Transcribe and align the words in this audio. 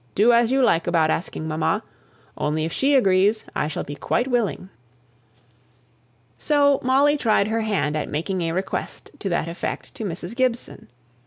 Do 0.15 0.33
as 0.33 0.51
you 0.51 0.63
like 0.63 0.87
about 0.87 1.11
asking 1.11 1.47
mamma; 1.47 1.83
only 2.35 2.65
if 2.65 2.73
she 2.73 2.95
agrees, 2.95 3.45
I 3.55 3.67
shall 3.67 3.83
be 3.83 3.93
quite 3.93 4.27
willing." 4.27 4.69
So 6.39 6.79
Molly 6.81 7.15
tried 7.17 7.49
her 7.49 7.61
hand 7.61 7.95
at 7.95 8.09
making 8.09 8.41
a 8.41 8.51
request 8.53 9.11
to 9.19 9.29
that 9.29 9.47
effect 9.47 9.93
to 9.93 10.03
Mrs. 10.03 10.35
Gibson. 10.35 10.87